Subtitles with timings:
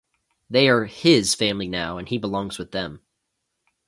[0.49, 3.01] They are "his" family now and he belongs with them.